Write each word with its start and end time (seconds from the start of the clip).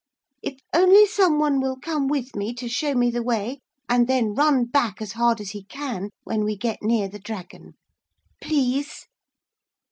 If 0.41 0.55
only 0.73 1.05
some 1.05 1.37
one 1.37 1.61
will 1.61 1.75
come 1.77 2.07
with 2.07 2.35
me 2.35 2.55
to 2.55 2.67
show 2.67 2.95
me 2.95 3.11
the 3.11 3.21
way 3.21 3.59
and 3.87 4.07
then 4.07 4.33
run 4.33 4.65
back 4.65 4.99
as 4.99 5.11
hard 5.11 5.39
as 5.39 5.51
he 5.51 5.63
can 5.65 6.09
when 6.23 6.43
we 6.43 6.57
get 6.57 6.81
near 6.81 7.07
the 7.07 7.19
dragon. 7.19 7.75
_Please! 8.43 9.05